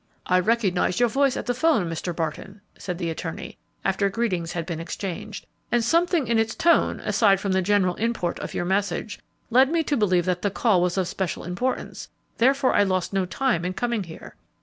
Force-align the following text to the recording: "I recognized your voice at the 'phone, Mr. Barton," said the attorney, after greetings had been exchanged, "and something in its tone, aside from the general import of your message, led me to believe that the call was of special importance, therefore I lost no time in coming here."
"I 0.25 0.39
recognized 0.39 0.99
your 0.99 1.09
voice 1.09 1.37
at 1.37 1.45
the 1.45 1.53
'phone, 1.53 1.87
Mr. 1.87 2.15
Barton," 2.15 2.61
said 2.75 2.97
the 2.97 3.11
attorney, 3.11 3.59
after 3.85 4.09
greetings 4.09 4.53
had 4.53 4.65
been 4.65 4.79
exchanged, 4.79 5.45
"and 5.71 5.83
something 5.83 6.25
in 6.27 6.39
its 6.39 6.55
tone, 6.55 6.99
aside 7.01 7.39
from 7.39 7.51
the 7.51 7.61
general 7.61 7.93
import 7.97 8.39
of 8.39 8.55
your 8.55 8.65
message, 8.65 9.19
led 9.51 9.69
me 9.71 9.83
to 9.83 9.95
believe 9.95 10.25
that 10.25 10.41
the 10.41 10.49
call 10.49 10.81
was 10.81 10.97
of 10.97 11.07
special 11.07 11.43
importance, 11.43 12.09
therefore 12.39 12.73
I 12.73 12.81
lost 12.81 13.13
no 13.13 13.27
time 13.27 13.63
in 13.63 13.73
coming 13.73 14.05
here." 14.05 14.35